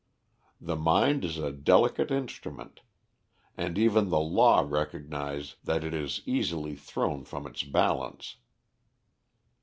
[0.59, 2.79] The mind is a delicate instrument,
[3.55, 8.37] and even the law recognises that it is easily thrown from its balance.